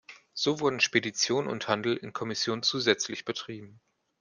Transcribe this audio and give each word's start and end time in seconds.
So 0.33 0.59
wurden 0.59 0.79
Spedition 0.79 1.45
und 1.45 1.67
Handel 1.67 1.95
in 1.95 2.11
Kommission 2.11 2.63
zusätzlich 2.63 3.23
betrieben. 3.23 3.79